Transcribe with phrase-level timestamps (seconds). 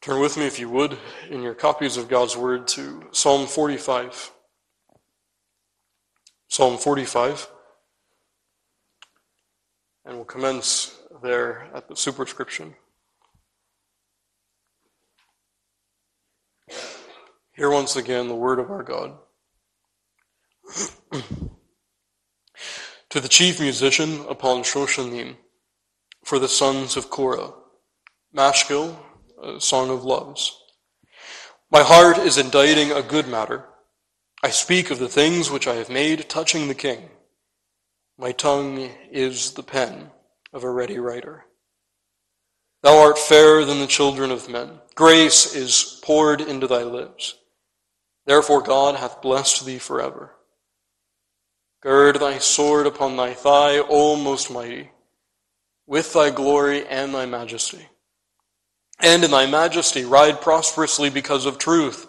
[0.00, 0.96] Turn with me, if you would,
[1.28, 4.32] in your copies of God's Word to Psalm 45.
[6.48, 7.50] Psalm 45.
[10.06, 12.74] And we'll commence there at the superscription.
[17.52, 19.18] Hear once again the word of our God.
[23.10, 25.36] to the chief musician upon Shoshannim,
[26.24, 27.52] for the sons of Korah,
[28.34, 29.09] Maschil, a
[29.42, 30.54] Uh, song of loves.
[31.70, 33.64] My heart is inditing a good matter.
[34.42, 37.08] I speak of the things which I have made touching the king.
[38.18, 40.10] My tongue is the pen
[40.52, 41.46] of a ready writer.
[42.82, 44.80] Thou art fairer than the children of men.
[44.94, 47.36] Grace is poured into thy lips.
[48.26, 50.34] Therefore God hath blessed thee forever.
[51.82, 54.90] Gird thy sword upon thy thigh, O most mighty,
[55.86, 57.88] with thy glory and thy majesty.
[59.02, 62.06] And in thy majesty ride prosperously because of truth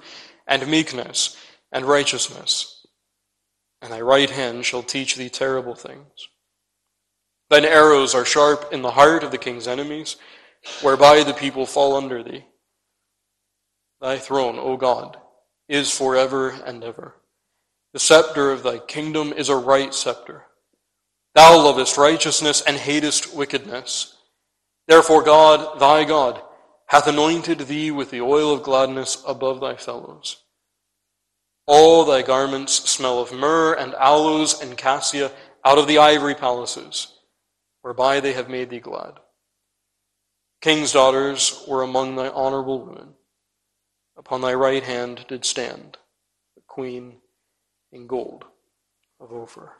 [0.47, 1.37] and meekness
[1.71, 2.85] and righteousness.
[3.81, 6.27] And thy right hand shall teach thee terrible things.
[7.49, 10.15] Thine arrows are sharp in the heart of the king's enemies,
[10.81, 12.45] whereby the people fall under thee.
[13.99, 15.17] Thy throne, O God,
[15.67, 17.15] is forever and ever.
[17.93, 20.45] The scepter of thy kingdom is a right scepter.
[21.35, 24.15] Thou lovest righteousness and hatest wickedness.
[24.87, 26.41] Therefore, God, thy God,
[26.91, 30.43] hath anointed thee with the oil of gladness above thy fellows.
[31.65, 35.31] All thy garments smell of myrrh and aloes and cassia
[35.63, 37.17] out of the ivory palaces,
[37.81, 39.13] whereby they have made thee glad.
[40.59, 43.13] King's daughters were among thy honorable women.
[44.17, 45.97] Upon thy right hand did stand
[46.55, 47.19] the queen
[47.93, 48.43] in gold
[49.17, 49.77] of Ophir.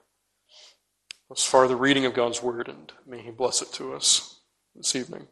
[1.28, 4.40] Thus far the reading of God's word, and may he bless it to us
[4.74, 5.28] this evening.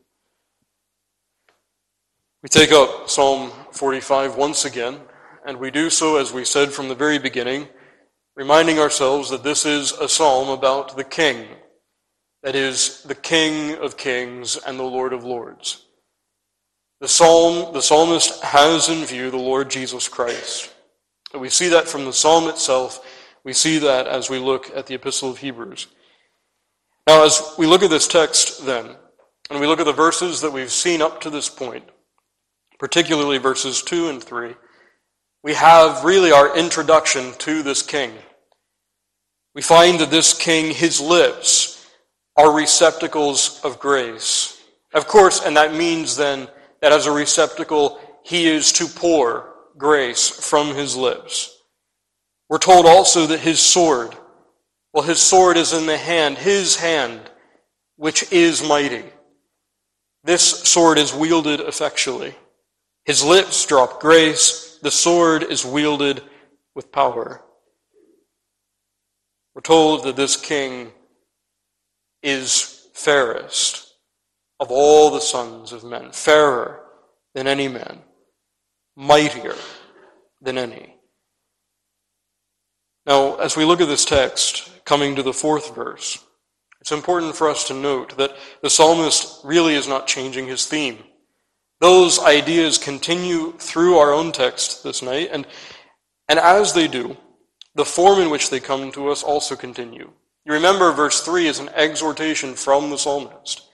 [2.42, 5.02] We take up Psalm 45 once again,
[5.46, 7.68] and we do so, as we said from the very beginning,
[8.38, 11.48] reminding ourselves that this is a psalm about the King,
[12.44, 15.86] that is, the King of kings and the Lord of lords.
[17.02, 20.74] The psalm, the psalmist has in view the Lord Jesus Christ.
[21.34, 23.06] And we see that from the psalm itself.
[23.44, 25.88] We see that as we look at the epistle of Hebrews.
[27.06, 28.96] Now, as we look at this text, then,
[29.50, 31.84] and we look at the verses that we've seen up to this point,
[32.80, 34.56] particularly verses 2 and 3,
[35.44, 38.14] we have really our introduction to this king.
[39.54, 41.86] We find that this king, his lips,
[42.36, 44.62] are receptacles of grace.
[44.94, 46.48] Of course, and that means then
[46.82, 51.58] that as a receptacle, he is to pour grace from his lips.
[52.50, 54.16] We're told also that his sword,
[54.94, 57.22] well, his sword is in the hand, his hand,
[57.96, 59.04] which is mighty.
[60.24, 62.36] This sword is wielded effectually.
[63.06, 64.78] His lips drop grace.
[64.82, 66.22] The sword is wielded
[66.76, 67.44] with power.
[69.54, 70.92] We're told that this king
[72.24, 73.94] is fairest
[74.60, 76.84] of all the sons of men, fairer
[77.34, 78.00] than any man,
[78.96, 79.56] mightier
[80.42, 80.96] than any.
[83.06, 86.24] Now, as we look at this text, coming to the fourth verse,
[86.82, 91.00] it's important for us to note that the psalmist really is not changing his theme.
[91.80, 95.48] Those ideas continue through our own text this night, and,
[96.28, 97.16] and as they do,
[97.76, 100.12] the form in which they come to us also continue.
[100.46, 103.70] You remember verse 3 is an exhortation from the psalmist.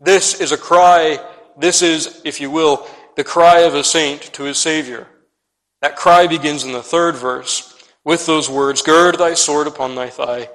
[0.00, 1.18] This is a cry,
[1.58, 2.86] this is, if you will,
[3.16, 5.08] the cry of a saint to his Savior.
[5.82, 10.10] That cry begins in the third verse with those words, Gird thy sword upon thy
[10.10, 10.48] thigh,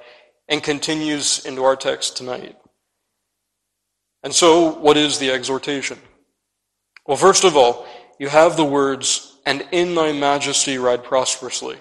[0.48, 2.56] and continues into our text tonight.
[4.22, 5.98] And so, what is the exhortation?
[7.06, 7.86] Well, first of all,
[8.18, 11.76] you have the words, and in thy majesty ride prosperously.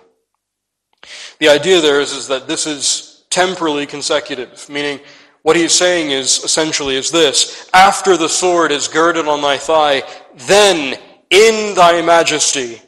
[1.40, 5.00] The idea there is, is that this is temporally consecutive, meaning
[5.42, 10.04] what he's saying is essentially is this after the sword is girded on thy thigh,
[10.36, 10.98] then
[11.30, 12.82] in thy majesty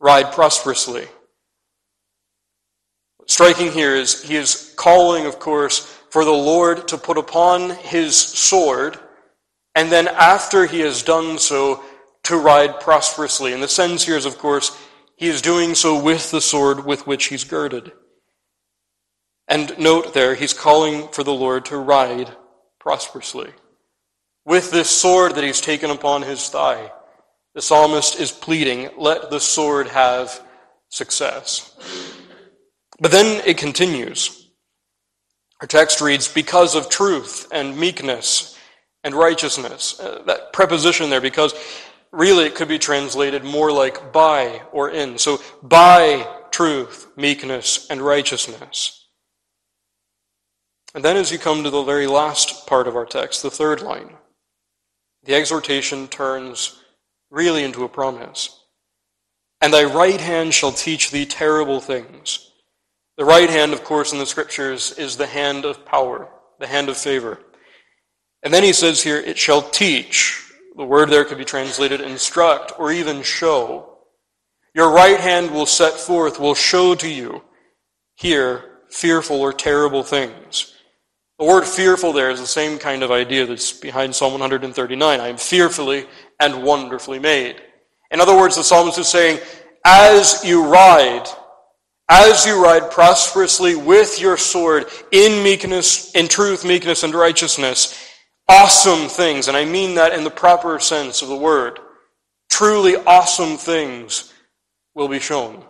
[0.00, 1.06] ride prosperously.
[3.26, 5.80] Striking here is he is calling, of course,
[6.10, 8.98] for the Lord to put upon his sword
[9.74, 11.82] and then after he has done so,
[12.24, 13.52] to ride prosperously.
[13.52, 14.76] And the sense here is, of course,
[15.16, 17.92] he is doing so with the sword with which he's girded.
[19.46, 22.34] And note there, he's calling for the Lord to ride
[22.80, 23.50] prosperously.
[24.46, 26.90] With this sword that he's taken upon his thigh,
[27.54, 30.42] the psalmist is pleading, let the sword have
[30.88, 31.74] success.
[32.98, 34.50] But then it continues.
[35.60, 38.58] Our text reads, because of truth and meekness
[39.04, 40.00] and righteousness.
[40.00, 41.54] Uh, that preposition there, because
[42.10, 45.18] really it could be translated more like by or in.
[45.18, 49.08] So, by truth, meekness, and righteousness.
[50.94, 53.82] And then as you come to the very last part of our text, the third
[53.82, 54.14] line,
[55.24, 56.80] the exhortation turns
[57.30, 58.60] really into a promise.
[59.60, 62.52] And thy right hand shall teach thee terrible things.
[63.16, 66.28] The right hand, of course, in the scriptures is the hand of power,
[66.60, 67.40] the hand of favor.
[68.44, 70.40] And then he says here, it shall teach.
[70.76, 73.98] The word there could be translated instruct or even show.
[74.74, 77.42] Your right hand will set forth, will show to you
[78.16, 80.74] here fearful or terrible things.
[81.38, 85.20] The word fearful there is the same kind of idea that's behind Psalm 139.
[85.20, 86.06] I am fearfully
[86.38, 87.60] and wonderfully made.
[88.10, 89.40] In other words, the psalmist is saying,
[89.84, 91.26] as you ride,
[92.08, 98.13] as you ride prosperously with your sword in meekness, in truth, meekness, and righteousness,
[98.48, 101.78] awesome things, and I mean that in the proper sense of the word,
[102.50, 104.32] truly awesome things
[104.94, 105.64] will be shown.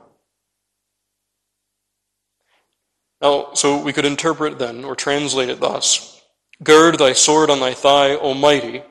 [3.21, 6.15] Now, so we could interpret then, or translate it thus
[6.63, 8.83] Gird thy sword on thy thigh, Almighty,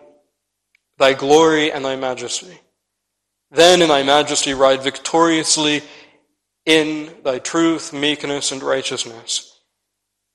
[0.98, 2.60] thy glory and thy majesty.
[3.52, 5.82] Then in thy majesty ride victoriously
[6.66, 9.60] in thy truth, meekness, and righteousness,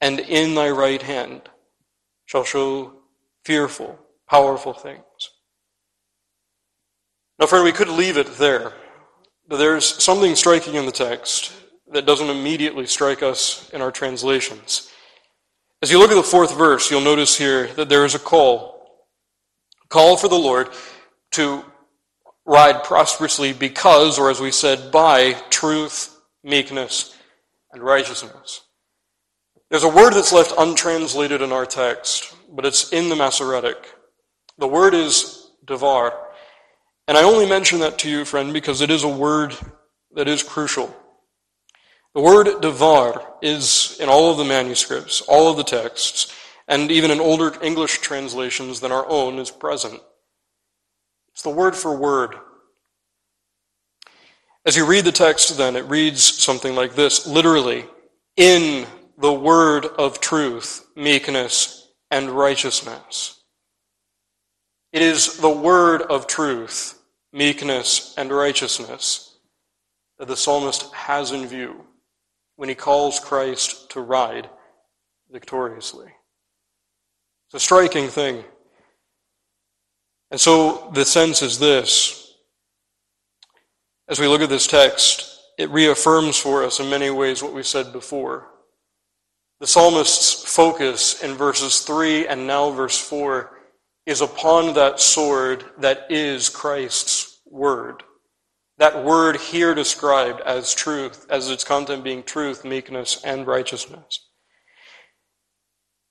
[0.00, 1.42] and in thy right hand
[2.26, 2.97] shall show
[3.48, 3.98] fearful,
[4.28, 5.30] powerful things.
[7.38, 8.74] Now, friend, we could leave it there,
[9.48, 11.54] but there's something striking in the text
[11.90, 14.90] that doesn't immediately strike us in our translations.
[15.80, 19.06] As you look at the fourth verse, you'll notice here that there is a call.
[19.82, 20.68] A call for the Lord
[21.30, 21.64] to
[22.44, 27.16] ride prosperously because, or as we said, by truth, meekness,
[27.72, 28.60] and righteousness.
[29.70, 33.76] There's a word that's left untranslated in our text, but it's in the Masoretic.
[34.58, 36.18] The word is devar.
[37.06, 39.56] And I only mention that to you, friend, because it is a word
[40.14, 40.94] that is crucial.
[42.14, 46.34] The word devar is in all of the manuscripts, all of the texts,
[46.66, 50.00] and even in older English translations than our own is present.
[51.32, 52.34] It's the word for word.
[54.66, 57.86] As you read the text, then, it reads something like this literally,
[58.36, 58.86] in
[59.16, 61.77] the word of truth, meekness,
[62.10, 63.42] and righteousness.
[64.92, 66.98] It is the word of truth,
[67.32, 69.36] meekness, and righteousness
[70.18, 71.84] that the psalmist has in view
[72.56, 74.48] when he calls Christ to ride
[75.30, 76.06] victoriously.
[77.46, 78.44] It's a striking thing.
[80.30, 82.34] And so the sense is this.
[84.08, 87.62] As we look at this text, it reaffirms for us in many ways what we
[87.62, 88.48] said before.
[89.60, 93.50] The psalmist's focus in verses 3 and now verse 4
[94.06, 98.04] is upon that sword that is Christ's word.
[98.78, 104.28] That word here described as truth, as its content being truth, meekness, and righteousness.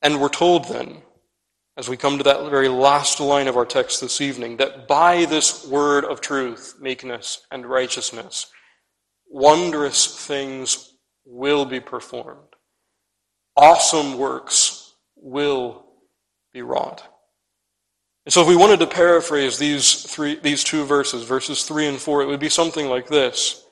[0.01, 1.03] And we're told then,
[1.77, 5.23] as we come to that very last line of our text this evening, that by
[5.23, 8.51] this word of truth, meekness, and righteousness,
[9.29, 10.93] wondrous things
[11.25, 12.46] will be performed.
[13.57, 15.83] Awesome works will
[16.53, 17.03] be wrought.
[18.25, 21.97] And so if we wanted to paraphrase these three, these two verses, verses three and
[21.97, 23.65] four, it would be something like this.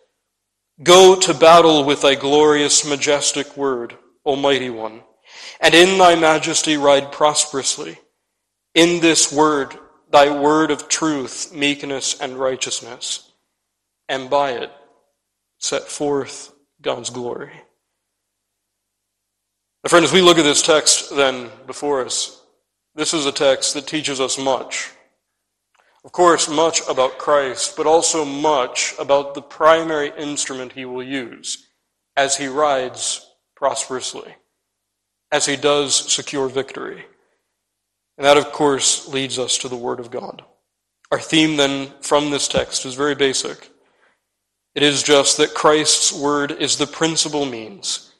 [0.82, 5.04] Go to battle with thy glorious, majestic word, Almighty One,
[5.62, 8.00] and in thy majesty ride prosperously.
[8.74, 9.78] In this word,
[10.10, 13.32] thy word of truth, meekness, and righteousness,
[14.10, 14.72] and by it
[15.60, 17.52] set forth God's glory.
[19.86, 22.42] Now, friend, as we look at this text then before us,
[22.96, 24.90] this is a text that teaches us much.
[26.04, 31.68] Of course, much about Christ, but also much about the primary instrument he will use
[32.18, 34.34] as he rides prosperously,
[35.32, 37.06] as he does secure victory.
[38.18, 40.44] And that, of course, leads us to the Word of God.
[41.12, 43.70] Our theme then from this text is very basic.
[44.74, 48.12] It is just that Christ's Word is the principal means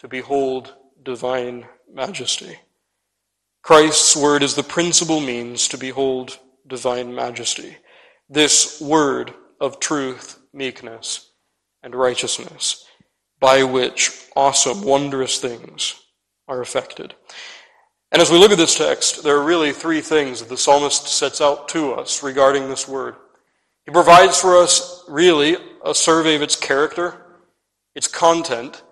[0.00, 2.58] to behold divine majesty.
[3.62, 7.76] Christ's word is the principal means to behold divine majesty.
[8.28, 11.30] This word of truth, meekness,
[11.82, 12.86] and righteousness,
[13.38, 16.00] by which awesome, wondrous things
[16.48, 17.14] are effected.
[18.12, 21.08] And as we look at this text, there are really three things that the psalmist
[21.08, 23.16] sets out to us regarding this word.
[23.86, 27.26] He provides for us, really, a survey of its character,
[27.94, 28.82] its content,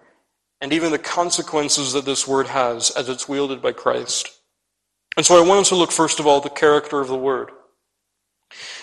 [0.61, 4.29] and even the consequences that this word has as it's wielded by Christ.
[5.17, 7.51] And so I want us to look first of all the character of the word.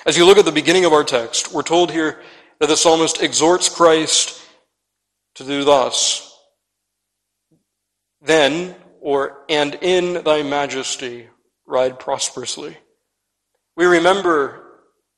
[0.06, 2.22] As you look at the beginning of our text, we're told here
[2.60, 4.42] that the psalmist exhorts Christ
[5.36, 6.38] to do thus.
[8.22, 11.28] Then, or, and in thy majesty,
[11.66, 12.78] ride prosperously.
[13.76, 14.66] We remember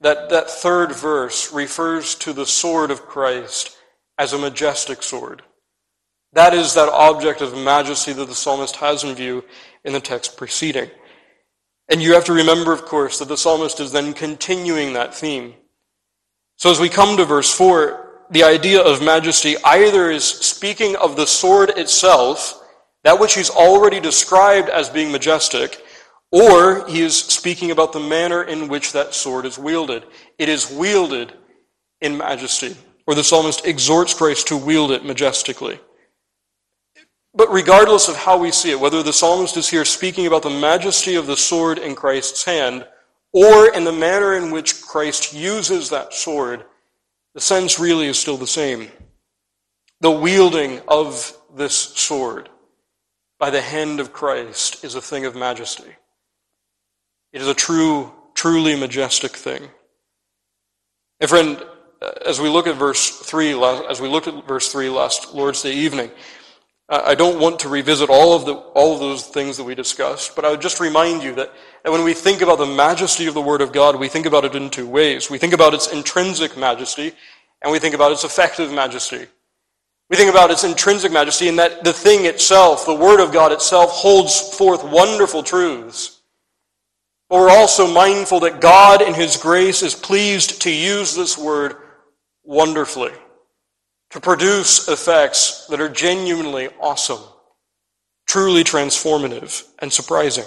[0.01, 3.75] that that third verse refers to the sword of Christ
[4.17, 5.43] as a majestic sword.
[6.33, 9.43] That is that object of majesty that the psalmist has in view
[9.83, 10.89] in the text preceding.
[11.89, 15.53] And you have to remember, of course, that the psalmist is then continuing that theme.
[16.57, 21.15] So as we come to verse 4, the idea of majesty either is speaking of
[21.15, 22.61] the sword itself,
[23.03, 25.81] that which he's already described as being majestic,
[26.31, 30.03] or he is speaking about the manner in which that sword is wielded.
[30.37, 31.33] It is wielded
[32.01, 35.79] in majesty, or the psalmist exhorts Christ to wield it majestically.
[37.33, 40.49] But regardless of how we see it, whether the psalmist is here speaking about the
[40.49, 42.85] majesty of the sword in Christ's hand,
[43.33, 46.63] or in the manner in which Christ uses that sword,
[47.33, 48.89] the sense really is still the same.
[50.01, 52.49] The wielding of this sword
[53.39, 55.95] by the hand of Christ is a thing of majesty.
[57.33, 59.69] It is a true, truly majestic thing.
[61.19, 61.63] And friend,
[62.01, 63.53] uh, as we look at verse 3,
[63.89, 66.11] as we looked at verse 3 last Lord's Day evening,
[66.89, 70.37] I don't want to revisit all of, the, all of those things that we discussed,
[70.37, 71.51] but I would just remind you that,
[71.83, 74.45] that when we think about the majesty of the Word of God, we think about
[74.45, 75.29] it in two ways.
[75.29, 77.11] We think about its intrinsic majesty,
[77.61, 79.25] and we think about its effective majesty.
[80.09, 83.51] We think about its intrinsic majesty in that the thing itself, the Word of God
[83.51, 86.21] itself, holds forth wonderful truths.
[87.29, 91.75] But we're also mindful that God, in His grace, is pleased to use this word
[92.43, 93.11] wonderfully,
[94.11, 97.21] to produce effects that are genuinely awesome,
[98.27, 100.45] truly transformative, and surprising.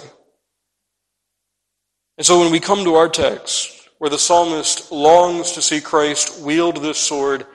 [2.17, 6.41] And so when we come to our text, where the psalmist longs to see Christ
[6.41, 7.45] wield this sword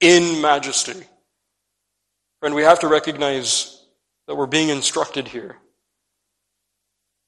[0.00, 1.04] in majesty,
[2.40, 3.84] friend, we have to recognize
[4.26, 5.56] that we're being instructed here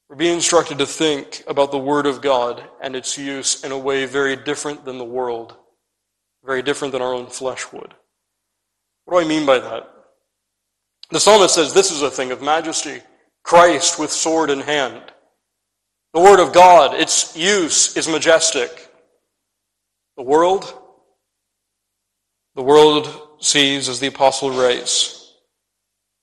[0.09, 3.77] we're being instructed to think about the Word of God and its use in a
[3.77, 5.55] way very different than the world,
[6.43, 7.93] very different than our own flesh would.
[9.09, 9.91] What do I mean by that?
[11.09, 13.01] The psalmist says this is a thing of majesty
[13.41, 15.01] Christ with sword in hand.
[16.13, 18.69] The Word of God, its use is majestic.
[20.15, 20.71] The world,
[22.53, 25.33] the world sees, as the apostle writes,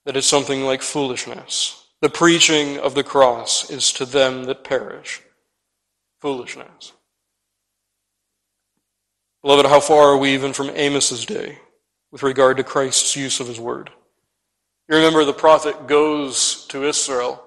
[0.05, 1.89] that it's something like foolishness.
[2.03, 5.21] The preaching of the cross is to them that perish
[6.21, 6.93] foolishness.
[9.43, 11.59] Beloved, how far are we even from Amos's day
[12.17, 13.91] with regard to Christ's use of his word?
[14.89, 17.47] You remember the prophet goes to Israel.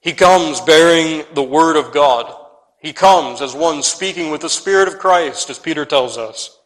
[0.00, 2.34] He comes bearing the word of God.
[2.80, 6.58] He comes as one speaking with the Spirit of Christ, as Peter tells us.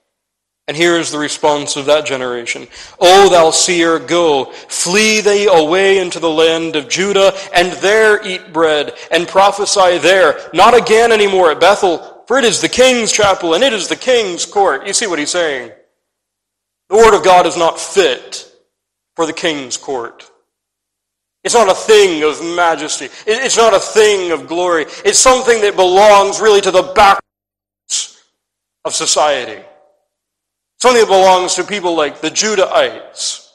[0.66, 2.68] And here is the response of that generation.
[2.99, 8.50] O thou seer, go, flee thee away into the land of Judah, and there eat
[8.50, 13.52] bread, and prophesy there, not again anymore at Bethel, for it is the king's chapel,
[13.52, 14.87] and it is the king's court.
[14.87, 15.70] You see what he's saying?
[16.88, 18.50] The word of God is not fit
[19.16, 20.30] for the king's court.
[21.42, 23.08] It's not a thing of majesty.
[23.26, 24.86] It's not a thing of glory.
[25.04, 27.20] It's something that belongs really to the back
[28.84, 29.62] of society.
[30.80, 33.48] Something that belongs to people like the Judahites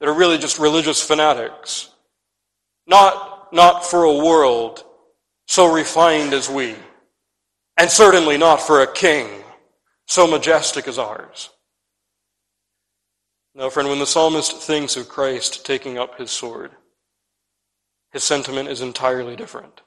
[0.00, 1.90] that are really just religious fanatics.
[2.86, 4.82] Not, not for a world
[5.46, 6.74] so refined as we,
[7.76, 9.28] and certainly not for a king
[10.06, 11.50] so majestic as ours.
[13.56, 16.72] Now, friend, when the psalmist thinks of Christ taking up his sword,
[18.12, 19.80] his sentiment is entirely different.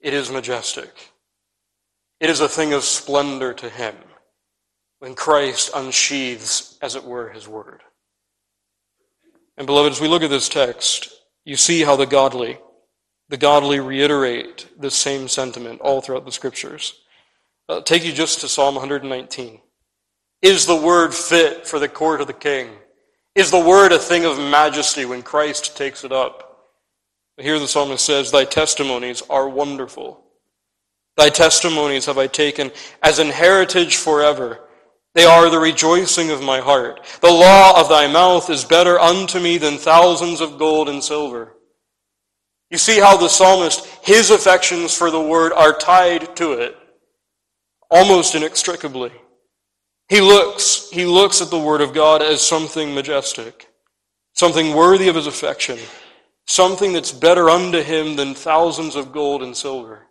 [0.00, 1.12] It is majestic.
[2.18, 3.94] It is a thing of splendor to him
[4.98, 7.82] when Christ unsheathes, as it were, his word.
[9.56, 11.12] And beloved, as we look at this text,
[11.44, 12.58] you see how the godly,
[13.28, 17.02] the godly reiterate this same sentiment all throughout the scriptures.
[17.68, 19.60] Uh, take you just to Psalm 119.
[20.44, 22.68] Is the word fit for the court of the king?
[23.34, 26.68] Is the word a thing of majesty when Christ takes it up?
[27.38, 30.22] Here the psalmist says, Thy testimonies are wonderful.
[31.16, 32.72] Thy testimonies have I taken
[33.02, 34.60] as an heritage forever.
[35.14, 37.00] They are the rejoicing of my heart.
[37.22, 41.54] The law of thy mouth is better unto me than thousands of gold and silver.
[42.70, 46.76] You see how the psalmist, his affections for the word are tied to it,
[47.90, 49.12] almost inextricably.
[50.08, 53.68] He looks, he looks at the word of God as something majestic,
[54.34, 55.78] something worthy of his affection,
[56.46, 60.02] something that's better unto him than thousands of gold and silver.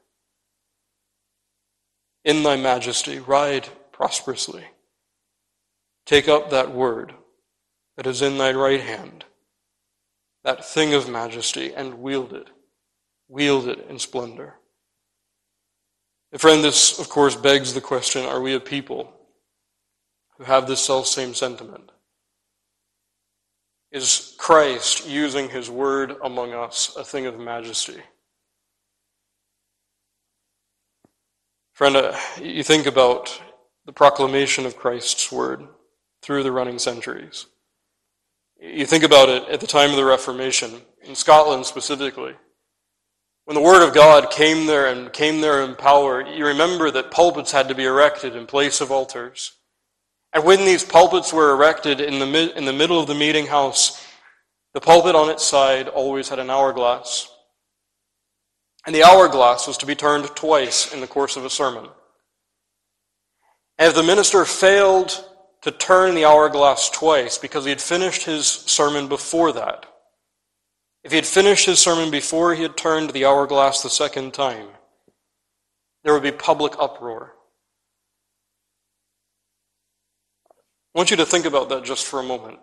[2.24, 4.64] in thy majesty, ride prosperously.
[6.06, 7.14] Take up that word
[7.98, 9.26] that is in thy right hand,
[10.44, 12.50] that thing of majesty, and wield it.
[13.28, 14.56] Wield it in splendor.
[16.32, 19.14] And friend, this, of course, begs the question are we a people
[20.38, 21.92] who have this self same sentiment?
[23.92, 28.02] Is Christ using his word among us a thing of majesty?
[31.74, 33.42] Friend, uh, you think about
[33.86, 35.68] the proclamation of Christ's word
[36.22, 37.48] through the running centuries.
[38.60, 42.34] You think about it at the time of the Reformation, in Scotland specifically.
[43.46, 47.12] When the Word of God came there and came there in power, you remember that
[47.12, 49.52] pulpits had to be erected in place of altars.
[50.34, 54.04] And when these pulpits were erected in the, in the middle of the meeting house,
[54.74, 57.30] the pulpit on its side always had an hourglass.
[58.86, 61.88] And the hourglass was to be turned twice in the course of a sermon.
[63.78, 65.24] And if the minister failed
[65.62, 69.86] to turn the hourglass twice because he had finished his sermon before that,
[71.04, 74.68] if he had finished his sermon before he had turned the hourglass the second time,
[76.04, 77.34] there would be public uproar.
[80.94, 82.60] I want you to think about that just for a moment.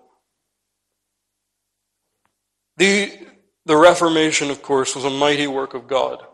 [2.77, 3.13] The,
[3.67, 6.25] the Reformation, of course, was a mighty work of God.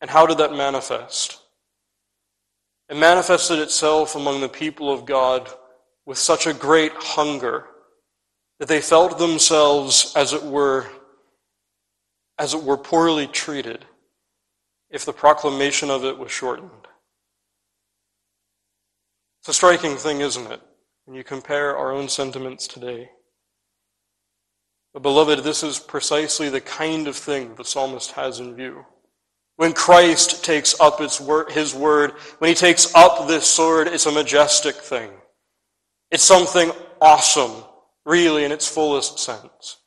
[0.00, 1.38] And how did that manifest?
[2.88, 5.48] It manifested itself among the people of God
[6.06, 7.66] with such a great hunger
[8.58, 10.86] that they felt themselves, as it were,
[12.38, 13.84] as it were poorly treated
[14.90, 16.70] if the proclamation of it was shortened.
[19.40, 20.60] It's a striking thing, isn't it,
[21.08, 23.08] when you compare our own sentiments today?
[24.92, 28.84] But, beloved, this is precisely the kind of thing the psalmist has in view.
[29.56, 31.18] When Christ takes up his
[31.74, 35.10] word, when he takes up this sword, it's a majestic thing.
[36.10, 37.64] It's something awesome,
[38.04, 39.78] really, in its fullest sense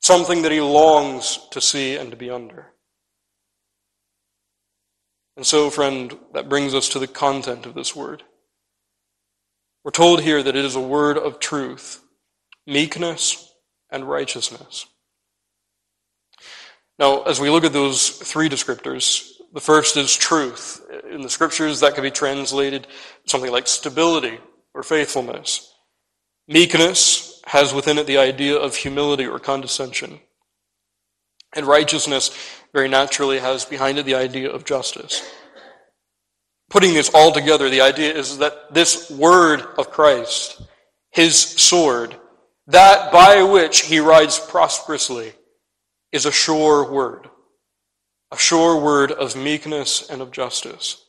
[0.00, 2.72] something that he longs to see and to be under.
[5.36, 8.24] And so, friend, that brings us to the content of this word.
[9.88, 12.02] We're told here that it is a word of truth,
[12.66, 13.50] meekness,
[13.90, 14.84] and righteousness.
[16.98, 20.86] Now, as we look at those three descriptors, the first is truth.
[21.10, 22.86] In the scriptures, that can be translated
[23.24, 24.38] something like stability
[24.74, 25.72] or faithfulness.
[26.46, 30.20] Meekness has within it the idea of humility or condescension.
[31.56, 32.30] And righteousness
[32.74, 35.22] very naturally has behind it the idea of justice.
[36.70, 40.60] Putting this all together, the idea is that this word of Christ,
[41.10, 42.14] his sword,
[42.66, 45.32] that by which he rides prosperously,
[46.12, 47.28] is a sure word.
[48.30, 51.02] A sure word of meekness and of justice.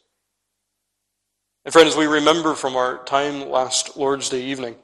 [1.65, 4.76] And friends, we remember from our time last Lord's Day evening,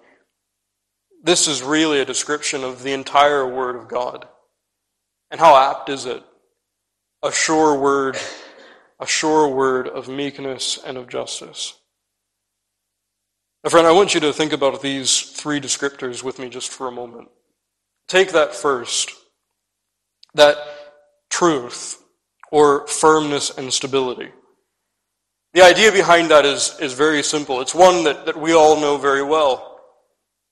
[1.24, 4.28] this is really a description of the entire Word of God.
[5.32, 6.24] And how apt is it?
[7.24, 8.18] A sure word,
[9.00, 11.74] a sure word of meekness and of justice.
[13.64, 16.88] Now, friend, I want you to think about these three descriptors with me just for
[16.88, 17.30] a moment.
[18.08, 19.12] Take that first,
[20.36, 20.58] that
[21.30, 22.02] truth
[22.52, 24.30] or firmness and stability.
[25.54, 27.62] The idea behind that is, is very simple.
[27.62, 29.80] It's one that, that we all know very well.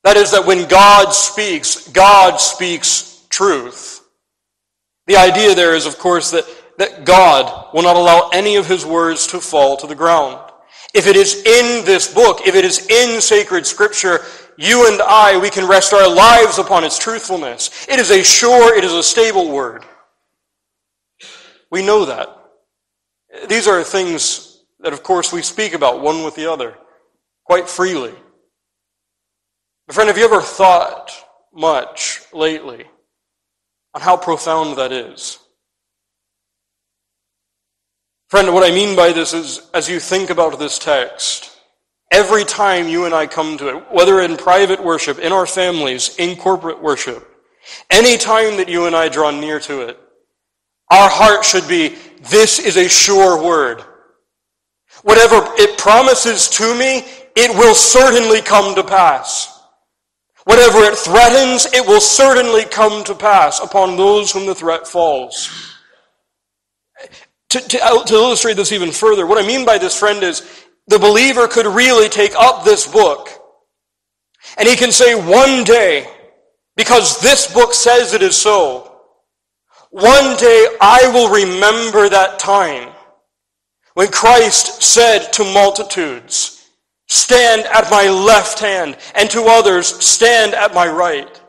[0.03, 4.01] That is, that when God speaks, God speaks truth.
[5.07, 6.45] The idea there is, of course, that,
[6.77, 10.39] that God will not allow any of his words to fall to the ground.
[10.93, 14.21] If it is in this book, if it is in sacred scripture,
[14.57, 17.87] you and I, we can rest our lives upon its truthfulness.
[17.89, 19.83] It is a sure, it is a stable word.
[21.71, 22.29] We know that.
[23.49, 26.77] These are things that, of course, we speak about one with the other
[27.45, 28.13] quite freely.
[29.87, 31.11] But friend, have you ever thought
[31.51, 32.85] much lately
[33.93, 35.39] on how profound that is?
[38.33, 41.55] Friend, what I mean by this is as you think about this text,
[42.11, 46.15] every time you and I come to it, whether in private worship, in our families,
[46.17, 47.29] in corporate worship,
[47.91, 49.99] any time that you and I draw near to it,
[50.89, 51.89] our heart should be,
[52.31, 53.83] this is a sure word.
[55.03, 59.61] Whatever it promises to me, it will certainly come to pass.
[60.45, 65.72] Whatever it threatens, it will certainly come to pass upon those whom the threat falls.
[67.53, 70.41] To, to, uh, to, illustrate this even further, what I mean by this, friend, is
[70.87, 73.29] the believer could really take up this book
[74.57, 76.07] and he can say one day,
[76.75, 79.01] because this book says it is so,
[79.89, 82.89] one day I will remember that time
[83.93, 86.69] When Christ said to multitudes,
[87.07, 91.41] Stand at my left hand, and to others, Stand at my right.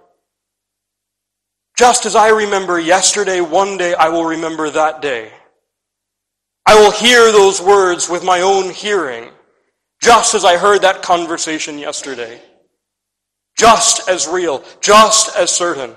[1.76, 5.32] Just as I remember yesterday, one day I will remember that day.
[6.66, 9.30] I will hear those words with my own hearing,
[10.02, 12.40] just as I heard that conversation yesterday.
[13.56, 15.94] Just as real, just as certain.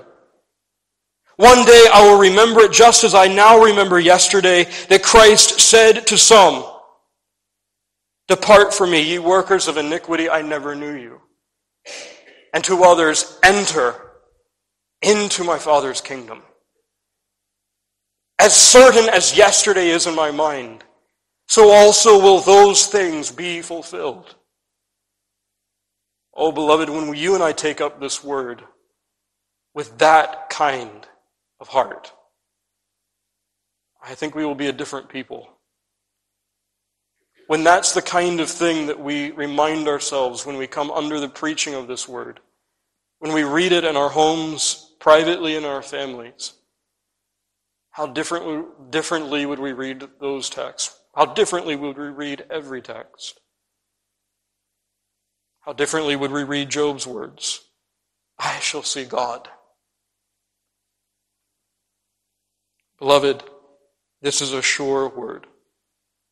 [1.36, 6.06] One day I will remember it just as I now remember yesterday that Christ said
[6.08, 6.64] to some,
[8.28, 11.20] Depart from me, ye workers of iniquity, I never knew you.
[12.52, 13.94] And to others, enter
[15.00, 16.42] into my Father's kingdom.
[18.38, 20.84] As certain as yesterday is in my mind,
[21.48, 24.36] so also will those things be fulfilled.
[26.34, 28.62] Oh, beloved, when you and I take up this word
[29.74, 31.06] with that kind
[31.58, 32.12] of heart,
[34.00, 35.48] I think we will be a different people.
[37.48, 41.28] When that's the kind of thing that we remind ourselves when we come under the
[41.28, 42.40] preaching of this word,
[43.18, 46.52] when we read it in our homes, privately in our families,
[47.98, 51.00] how different, differently would we read those texts?
[51.16, 53.40] How differently would we read every text?
[55.62, 57.60] How differently would we read Job's words?
[58.38, 59.48] I shall see God.
[63.00, 63.42] Beloved,
[64.22, 65.48] this is a sure word.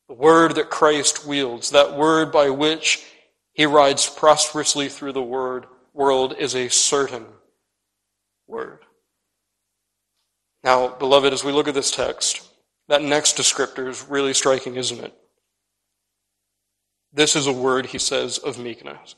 [0.07, 3.03] The word that Christ wields, that word by which
[3.51, 7.25] he rides prosperously through the word, world, is a certain
[8.47, 8.86] word.
[10.63, 12.47] Now, beloved, as we look at this text,
[12.87, 15.13] that next descriptor is really striking, isn't it?
[17.13, 19.15] This is a word, he says, of meekness.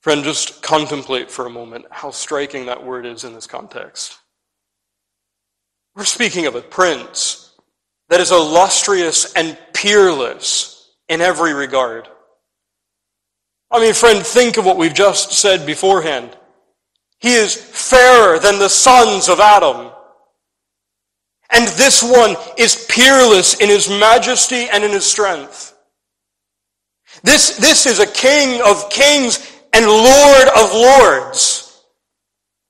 [0.00, 4.18] Friend, just contemplate for a moment how striking that word is in this context.
[5.94, 7.52] We're speaking of a prince
[8.08, 12.08] that is illustrious and peerless in every regard.
[13.70, 16.36] I mean, friend, think of what we've just said beforehand.
[17.24, 19.90] He is fairer than the sons of Adam.
[21.48, 25.74] And this one is peerless in his majesty and in his strength.
[27.22, 31.82] This, this is a king of kings and lord of lords.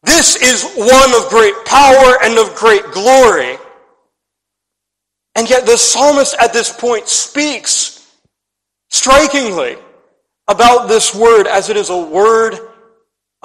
[0.05, 3.59] This is one of great power and of great glory.
[5.35, 8.09] And yet the psalmist at this point speaks
[8.91, 9.79] strikingly
[10.47, 12.55] about this word as it is a word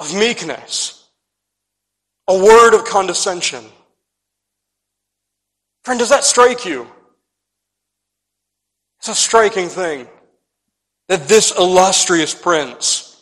[0.00, 0.99] of meekness,
[2.30, 3.64] a word of condescension.
[5.82, 6.86] Friend, does that strike you?
[9.00, 10.06] It's a striking thing
[11.08, 13.20] that this illustrious prince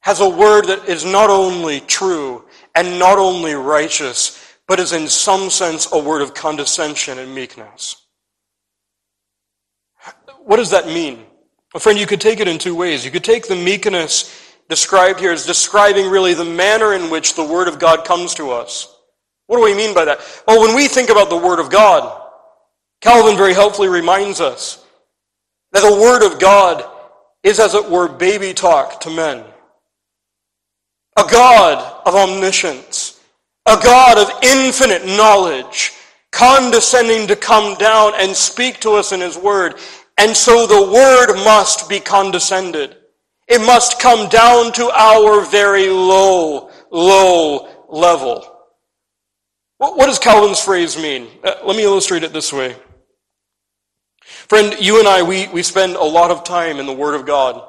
[0.00, 2.42] has a word that is not only true
[2.74, 8.06] and not only righteous, but is in some sense a word of condescension and meekness.
[10.44, 11.26] What does that mean?
[11.74, 13.04] Well, friend, you could take it in two ways.
[13.04, 17.44] You could take the meekness described here is describing really the manner in which the
[17.44, 18.94] Word of God comes to us.
[19.46, 20.20] What do we mean by that?
[20.46, 22.22] Well, when we think about the Word of God,
[23.00, 24.84] Calvin very helpfully reminds us
[25.72, 26.84] that the Word of God
[27.42, 29.42] is, as it were, baby talk to men.
[31.16, 33.18] A God of omniscience,
[33.64, 35.92] a God of infinite knowledge,
[36.30, 39.76] condescending to come down and speak to us in His Word.
[40.18, 42.97] And so the Word must be condescended.
[43.48, 48.54] It must come down to our very low, low level.
[49.78, 51.28] What does Calvin's phrase mean?
[51.42, 52.76] Uh, let me illustrate it this way.
[54.48, 57.26] Friend, you and I, we, we spend a lot of time in the Word of
[57.26, 57.66] God.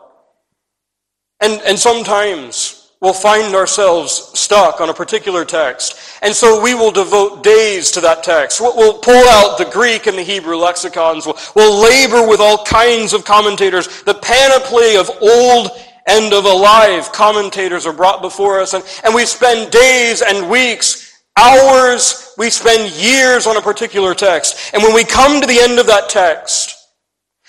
[1.40, 6.00] And, and sometimes we'll find ourselves stuck on a particular text.
[6.22, 8.60] And so we will devote days to that text.
[8.60, 11.26] We'll pull out the Greek and the Hebrew lexicons.
[11.26, 14.04] We'll, we'll labor with all kinds of commentators.
[14.04, 15.72] The panoply of old
[16.08, 18.74] and of alive commentators are brought before us.
[18.74, 24.74] And, and we spend days and weeks hours, we spend years on a particular text.
[24.74, 26.76] And when we come to the end of that text,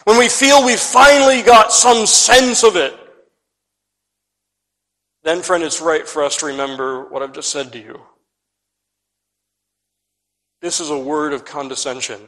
[0.05, 2.95] when we feel we've finally got some sense of it,
[5.23, 8.01] then, friend, it's right for us to remember what I've just said to you.
[10.63, 12.21] This is a word of condescension.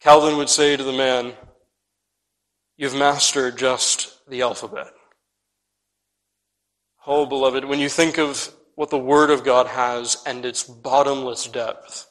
[0.00, 1.34] Calvin would say to the man,
[2.76, 4.88] You've mastered just the alphabet.
[7.06, 11.46] Oh, beloved, when you think of what the Word of God has and its bottomless
[11.46, 12.06] depth,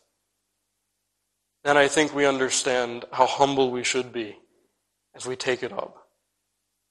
[1.64, 4.38] then I think we understand how humble we should be
[5.16, 6.05] as we take it up.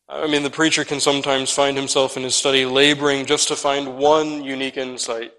[0.08, 3.96] I mean, the preacher can sometimes find himself in his study laboring just to find
[3.96, 5.32] one unique insight.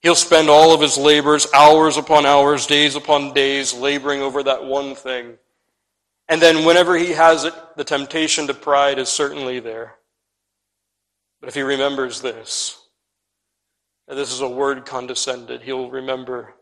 [0.00, 4.64] He'll spend all of his labors, hours upon hours, days upon days, laboring over that
[4.64, 5.38] one thing.
[6.28, 9.96] And then whenever he has it, the temptation to pride is certainly there.
[11.40, 12.80] But if he remembers this,
[14.06, 16.54] that this is a word condescended, he'll remember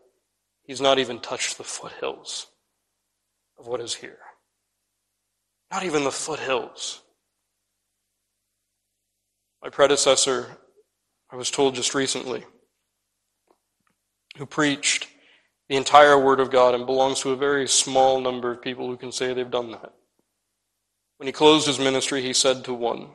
[0.63, 2.47] he's not even touched the foothills
[3.59, 4.19] of what is here.
[5.71, 7.02] Not even the foothills.
[9.63, 10.57] My predecessor,
[11.31, 12.43] I was told just recently,
[14.37, 15.07] who preached
[15.69, 18.97] the entire Word of God and belongs to a very small number of people who
[18.97, 19.93] can say they've done that.
[21.15, 23.07] When he closed his ministry, he said to one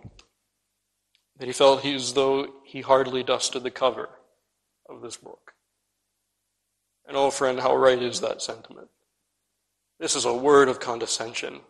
[1.39, 4.09] that he felt he, as though he hardly dusted the cover
[4.89, 5.53] of this book.
[7.07, 8.89] And oh, friend, how right is that sentiment?
[10.01, 11.61] This is a word of condescension.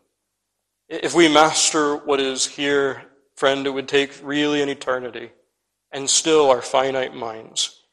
[0.89, 3.08] If we master what is here,
[3.39, 5.31] friend, it would take really an eternity,
[5.93, 7.85] and still our finite minds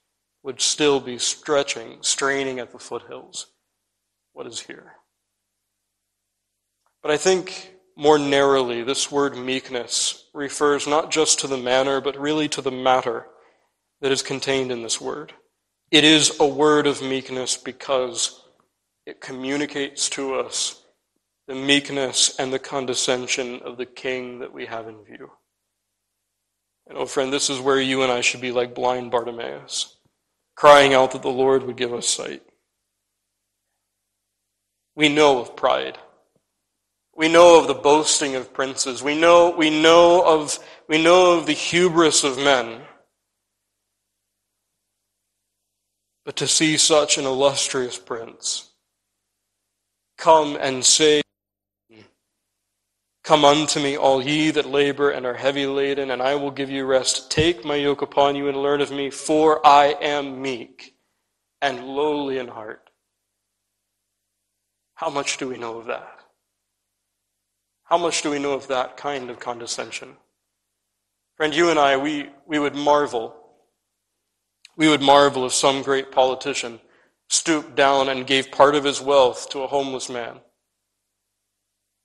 [0.43, 3.47] would still be stretching, straining at the foothills.
[4.33, 4.93] What is here?
[7.01, 12.19] But I think more narrowly, this word meekness refers not just to the manner, but
[12.19, 13.27] really to the matter
[14.01, 15.33] that is contained in this word.
[15.91, 18.41] It is a word of meekness because
[19.05, 20.84] it communicates to us
[21.47, 25.31] the meekness and the condescension of the king that we have in view.
[26.87, 29.95] And oh, friend, this is where you and I should be like blind Bartimaeus
[30.55, 32.41] crying out that the Lord would give us sight.
[34.95, 35.97] We know of pride.
[37.15, 39.03] We know of the boasting of princes.
[39.03, 42.81] We know, we know of, we know of the hubris of men.
[46.25, 48.71] But to see such an illustrious prince
[50.17, 51.21] come and say,
[53.25, 56.69] Come unto me, all ye that labor and are heavy laden, and I will give
[56.69, 57.31] you rest.
[57.31, 60.93] Take my yoke upon you and learn of me, for I am meek
[61.59, 62.91] and lowly in heart.
[64.93, 66.19] How much do we know of that?
[67.85, 70.17] How much do we know of that kind of condescension?
[71.35, 73.35] Friend, you and I, we, we would marvel.
[74.77, 76.79] We would marvel if some great politician
[77.29, 80.41] stooped down and gave part of his wealth to a homeless man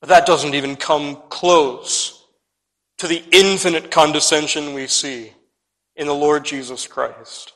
[0.00, 2.24] but that doesn't even come close
[2.98, 5.32] to the infinite condescension we see
[5.96, 7.52] in the Lord Jesus Christ.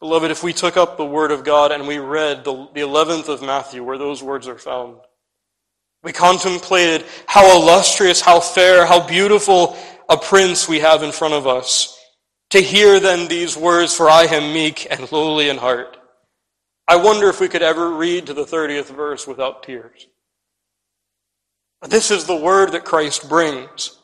[0.00, 3.28] Beloved, if we took up the Word of God and we read the, the 11th
[3.28, 4.98] of Matthew, where those words are found,
[6.02, 9.76] we contemplated how illustrious, how fair, how beautiful
[10.08, 11.94] a prince we have in front of us.
[12.50, 15.97] To hear then these words, for I am meek and lowly in heart.
[16.88, 20.06] I wonder if we could ever read to the 30th verse without tears.
[21.86, 23.98] This is the word that Christ brings.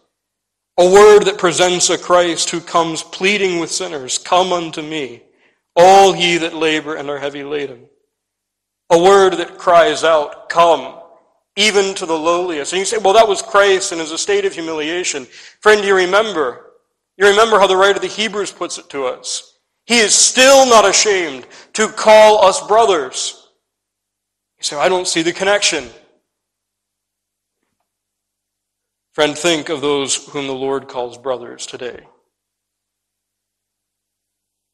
[0.76, 5.22] A word that presents a Christ who comes pleading with sinners, Come unto me,
[5.74, 7.86] all ye that labor and are heavy laden.
[8.90, 11.00] A word that cries out, Come,
[11.56, 12.72] even to the lowliest.
[12.72, 15.24] And you say, Well, that was Christ in his estate of humiliation.
[15.60, 16.72] Friend, do you remember?
[17.16, 19.53] You remember how the writer of the Hebrews puts it to us.
[19.86, 23.48] He is still not ashamed to call us brothers.
[24.58, 25.88] You say, I don't see the connection.
[29.12, 32.00] Friend, think of those whom the Lord calls brothers today.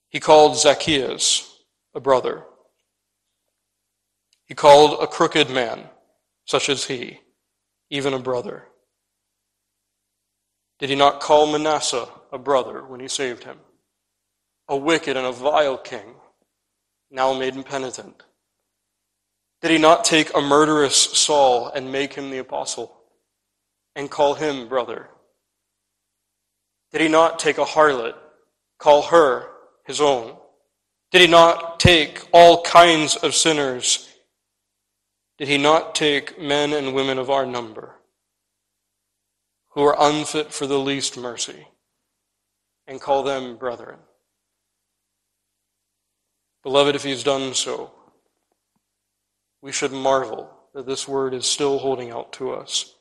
[0.09, 1.59] He called Zacchaeus
[1.95, 2.45] a brother.
[4.47, 5.89] He called a crooked man,
[6.45, 7.21] such as he,
[7.91, 8.65] even a brother.
[10.79, 13.59] Did he not call Manasseh a brother when he saved him?
[14.71, 16.15] A wicked and a vile king,
[17.11, 18.23] now made impenitent?
[19.61, 22.97] Did he not take a murderous Saul and make him the apostle
[23.97, 25.09] and call him brother?
[26.93, 28.15] Did he not take a harlot,
[28.79, 29.49] call her
[29.85, 30.37] his own?
[31.11, 34.09] Did he not take all kinds of sinners?
[35.37, 37.97] Did he not take men and women of our number
[39.71, 41.67] who are unfit for the least mercy
[42.87, 43.99] and call them brethren?
[46.63, 47.93] Beloved, if he's done so,
[49.63, 52.95] we should marvel that this word is still holding out to us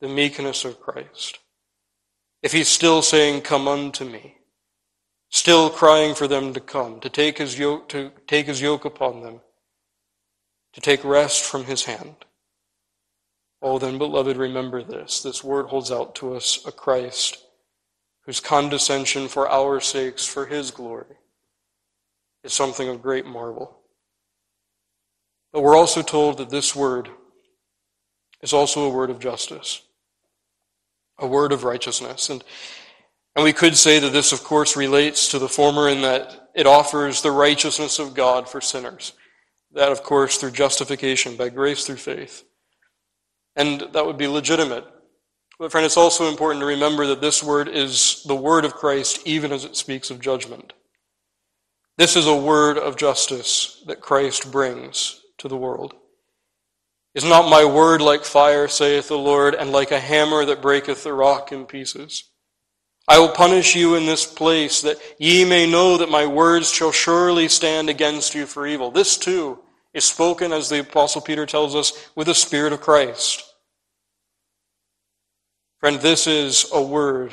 [0.00, 1.38] the meekness of Christ.
[2.42, 4.36] If he's still saying, Come unto me,
[5.30, 9.22] still crying for them to come, to take his yoke, to take his yoke upon
[9.22, 9.40] them,
[10.72, 12.24] to take rest from his hand.
[13.60, 15.20] Oh, then, beloved, remember this.
[15.20, 17.44] This word holds out to us a Christ
[18.24, 21.16] whose condescension for our sakes, for his glory,
[22.48, 23.78] is something of great marvel.
[25.52, 27.08] But we're also told that this word
[28.42, 29.82] is also a word of justice,
[31.18, 32.30] a word of righteousness.
[32.30, 32.42] And
[33.38, 36.66] And we could say that this, of course, relates to the former in that it
[36.66, 39.12] offers the righteousness of God for sinners.
[39.72, 42.42] That, of course, through justification by grace through faith.
[43.54, 44.84] And that would be legitimate.
[45.58, 49.20] But, friend, it's also important to remember that this word is the word of Christ,
[49.24, 50.72] even as it speaks of judgment.
[51.98, 55.94] This is a word of justice that Christ brings to the world.
[57.16, 61.02] Is not my word like fire, saith the Lord, and like a hammer that breaketh
[61.02, 62.30] the rock in pieces?
[63.08, 66.92] I will punish you in this place, that ye may know that my words shall
[66.92, 68.92] surely stand against you for evil.
[68.92, 69.58] This too
[69.92, 73.42] is spoken, as the Apostle Peter tells us, with the Spirit of Christ.
[75.80, 77.32] Friend, this is a word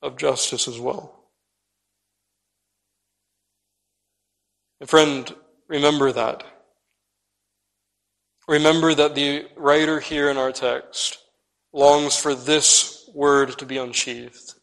[0.00, 1.17] of justice as well.
[4.80, 5.34] And friend,
[5.68, 6.44] remember that.
[8.46, 11.18] Remember that the writer here in our text
[11.72, 14.54] longs for this word to be unsheathed.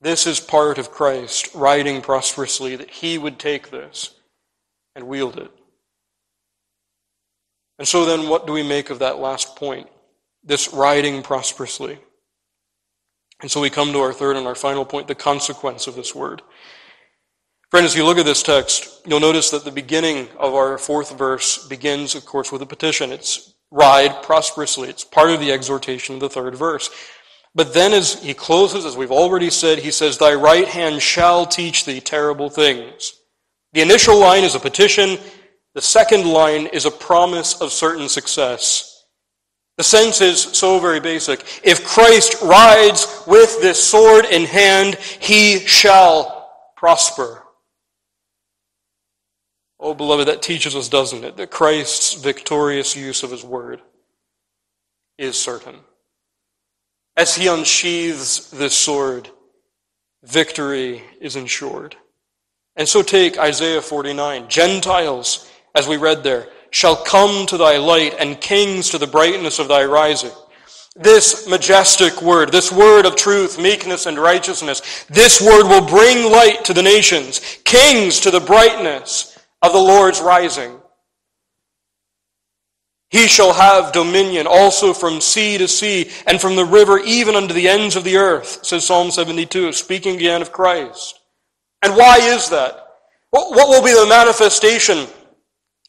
[0.00, 4.14] This is part of Christ riding prosperously, that he would take this
[4.94, 5.50] and wield it.
[7.78, 9.88] And so then, what do we make of that last point?
[10.44, 11.98] This riding prosperously.
[13.40, 16.14] And so we come to our third and our final point the consequence of this
[16.14, 16.42] word.
[17.70, 21.16] Friend, as you look at this text, you'll notice that the beginning of our fourth
[21.16, 23.12] verse begins, of course, with a petition.
[23.12, 24.88] It's ride prosperously.
[24.88, 26.90] It's part of the exhortation of the third verse.
[27.54, 31.46] But then as he closes, as we've already said, he says, Thy right hand shall
[31.46, 33.12] teach thee terrible things.
[33.72, 35.16] The initial line is a petition.
[35.74, 39.04] The second line is a promise of certain success.
[39.76, 41.44] The sense is so very basic.
[41.62, 47.39] If Christ rides with this sword in hand, he shall prosper.
[49.82, 53.80] Oh, beloved, that teaches us, doesn't it, that Christ's victorious use of his word
[55.16, 55.76] is certain.
[57.16, 59.30] As he unsheathes this sword,
[60.22, 61.96] victory is ensured.
[62.76, 64.48] And so take Isaiah 49.
[64.48, 69.58] Gentiles, as we read there, shall come to thy light, and kings to the brightness
[69.58, 70.30] of thy rising.
[70.94, 76.64] This majestic word, this word of truth, meekness, and righteousness, this word will bring light
[76.66, 79.29] to the nations, kings to the brightness
[79.62, 80.80] of the Lord's rising.
[83.10, 87.52] He shall have dominion also from sea to sea and from the river even unto
[87.52, 91.18] the ends of the earth, says Psalm 72, speaking again of Christ.
[91.82, 92.86] And why is that?
[93.30, 95.08] What will be the manifestation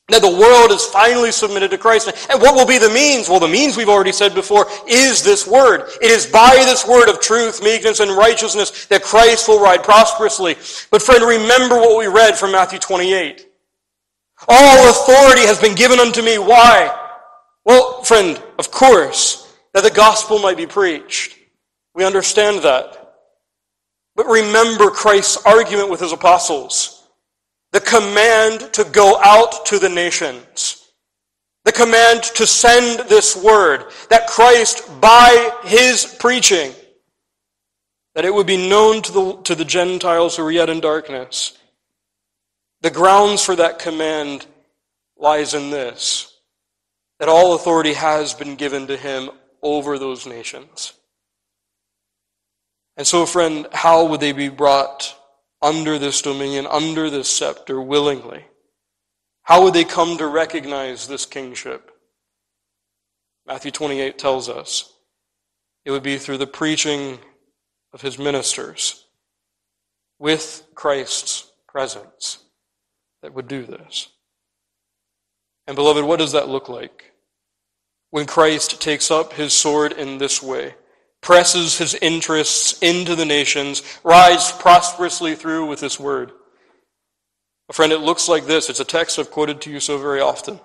[0.07, 2.11] that the world is finally submitted to Christ?
[2.29, 3.29] And what will be the means?
[3.29, 5.89] Well, the means we've already said before is this word.
[6.01, 10.55] It is by this word of truth, meekness, and righteousness that Christ will ride prosperously.
[10.89, 13.47] But friend, remember what we read from Matthew 28.
[14.47, 16.37] All authority has been given unto me.
[16.37, 16.97] Why?
[17.65, 21.37] Well, friend, of course, that the gospel might be preached.
[21.93, 22.97] We understand that.
[24.15, 27.07] But remember Christ's argument with his apostles.
[27.71, 30.91] The command to go out to the nations.
[31.63, 33.85] The command to send this word.
[34.09, 36.73] That Christ, by his preaching,
[38.15, 41.57] that it would be known to the, to the Gentiles who were yet in darkness.
[42.81, 44.45] The grounds for that command
[45.17, 46.27] lies in this
[47.19, 49.29] that all authority has been given to him
[49.61, 50.93] over those nations.
[52.97, 55.15] And so, friend, how would they be brought
[55.61, 58.43] under this dominion, under this scepter, willingly?
[59.43, 61.91] How would they come to recognize this kingship?
[63.45, 64.91] Matthew 28 tells us
[65.85, 67.19] it would be through the preaching
[67.93, 69.05] of his ministers
[70.17, 72.39] with Christ's presence
[73.21, 74.09] that would do this.
[75.67, 77.11] And, beloved, what does that look like?
[78.11, 80.75] when Christ takes up his sword in this way,
[81.21, 86.31] presses his interests into the nations, rides prosperously through with this word.
[87.69, 88.69] A friend, it looks like this.
[88.69, 90.59] It's a text I've quoted to you so very often.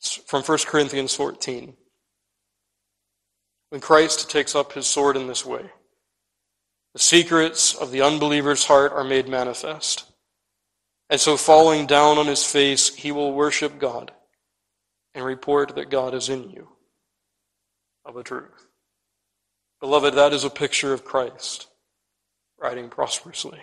[0.00, 1.74] It's from 1 Corinthians 14.
[3.68, 5.70] When Christ takes up his sword in this way,
[6.94, 10.10] the secrets of the unbeliever's heart are made manifest.
[11.14, 14.10] And so, falling down on his face, he will worship God
[15.14, 16.70] and report that God is in you
[18.04, 18.66] of a truth.
[19.78, 21.68] Beloved, that is a picture of Christ
[22.58, 23.60] riding prosperously.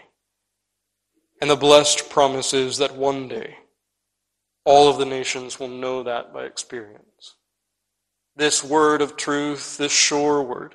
[1.41, 3.57] And the blessed promise is that one day
[4.63, 7.35] all of the nations will know that by experience.
[8.33, 10.73] This word of truth, this sure word,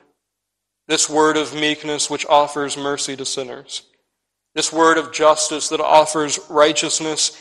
[0.89, 3.85] this word of meekness which offers mercy to sinners,
[4.57, 7.39] this word of justice that offers righteousness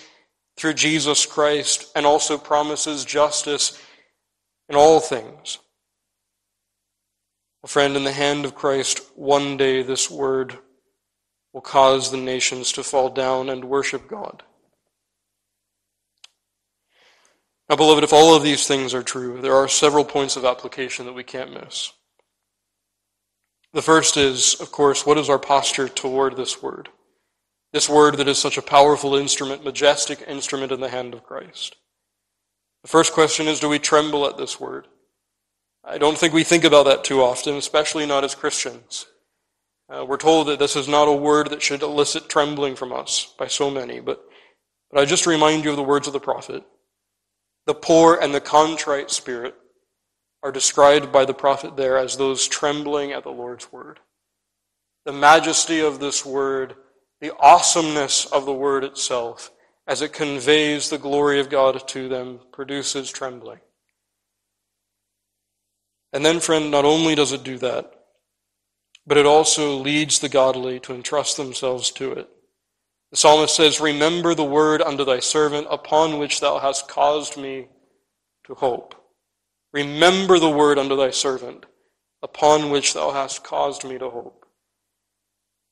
[0.57, 3.81] through Jesus Christ and also promises justice
[4.67, 5.59] in all things
[7.63, 10.59] A friend, in the hand of Christ, one day this word
[11.53, 14.43] will cause the nations to fall down and worship God.
[17.69, 21.05] Now, beloved, if all of these things are true, there are several points of application
[21.05, 21.93] that we can't miss.
[23.73, 26.89] The first is, of course, what is our posture toward this word?
[27.75, 31.75] This word that is such a powerful instrument, majestic instrument in the hand of Christ.
[32.83, 34.87] The first question is, do we tremble at this word?
[35.83, 39.07] I don't think we think about that too often, especially not as Christians.
[39.89, 43.33] Uh, we're told that this is not a word that should elicit trembling from us
[43.37, 44.23] by so many, but,
[44.89, 46.63] but I just remind you of the words of the prophet.
[47.65, 49.53] The poor and the contrite spirit
[50.43, 53.99] are described by the prophet there as those trembling at the Lord's word.
[55.03, 56.77] The majesty of this word,
[57.25, 59.51] the awesomeness of the word itself,
[59.87, 63.61] as it conveys the glory of God to them, produces trembling.
[66.13, 67.91] And then, friend, not only does it do that,
[69.07, 72.29] but it also leads the godly to entrust themselves to it.
[73.09, 77.69] The psalmist says, Remember the word unto thy servant upon which thou hast caused me
[78.45, 78.93] to hope.
[79.73, 81.65] Remember the word unto thy servant
[82.21, 84.44] upon which thou hast caused me to hope.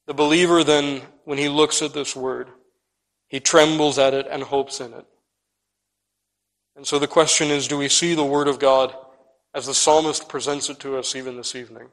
[0.07, 2.49] The believer then, when he looks at this word,
[3.27, 5.05] he trembles at it and hopes in it.
[6.75, 8.95] And so the question is do we see the word of God
[9.53, 11.89] as the psalmist presents it to us even this evening?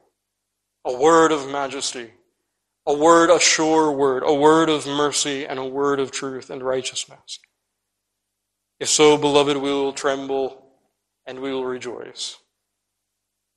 [0.85, 2.11] A word of majesty
[2.85, 6.63] a word, a sure word, a word of mercy, and a word of truth and
[6.63, 7.39] righteousness.
[8.79, 10.65] If so, beloved, we will tremble
[11.27, 12.37] and we will rejoice.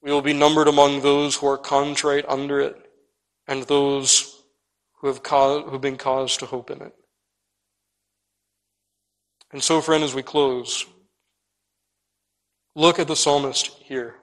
[0.03, 2.77] We will be numbered among those who are contrite under it
[3.49, 4.34] and those
[5.05, 6.95] who have, who have been caused to hope in it.
[9.53, 10.87] And so, friend, as we close,
[12.75, 14.15] look at the psalmist here.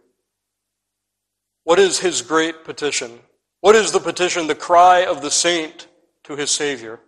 [1.66, 3.20] What is his great petition?
[3.60, 5.88] What is the petition, the cry of the saint
[6.24, 7.00] to his Savior?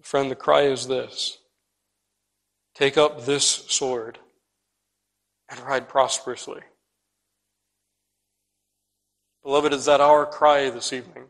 [0.00, 1.36] Friend, the cry is this
[2.74, 4.18] Take up this sword
[5.50, 6.62] and ride prosperously.
[9.42, 11.24] Beloved, is that our cry this evening?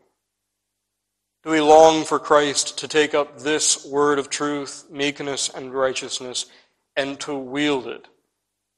[1.44, 6.46] Do we long for Christ to take up this word of truth, meekness, and righteousness
[6.94, 8.06] and to wield it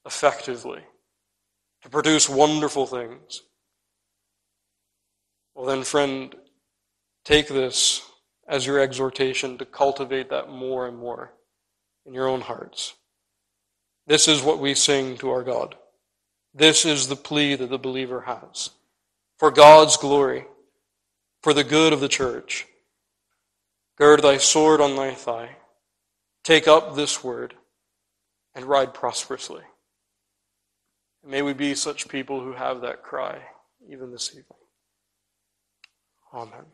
[0.07, 0.81] effectively,
[1.83, 3.43] to produce wonderful things?
[5.55, 6.35] Well, then, friend,
[7.25, 8.03] take this
[8.49, 11.33] as your exhortation to cultivate that more and more
[12.07, 12.95] in your own hearts.
[14.07, 15.77] This is what we sing to our God.
[16.55, 18.71] This is the plea that the believer has.
[19.39, 20.47] For God's glory,
[21.45, 22.67] for the good of the church,
[23.99, 25.57] gird thy sword on thy thigh,
[26.43, 27.53] take up this word,
[28.55, 29.61] and ride prosperously.
[31.23, 33.43] may we be such people who have that cry
[33.91, 34.47] even this evening.
[36.33, 36.65] Amen.